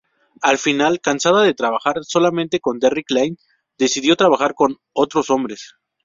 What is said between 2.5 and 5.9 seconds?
con Derrick Lane, decidió trabajar con otros hombres.